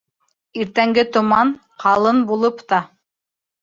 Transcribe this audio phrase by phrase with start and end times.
[0.61, 1.53] Иртәнге томан
[1.87, 2.85] ҡалын булып та